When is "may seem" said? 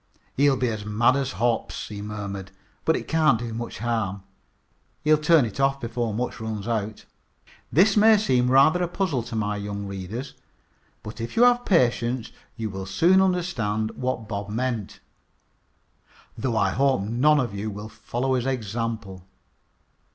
7.95-8.49